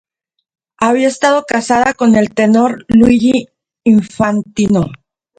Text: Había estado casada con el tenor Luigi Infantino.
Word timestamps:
Había 0.79 1.07
estado 1.09 1.43
casada 1.47 1.93
con 1.93 2.15
el 2.15 2.33
tenor 2.33 2.85
Luigi 2.87 3.49
Infantino. 3.83 4.87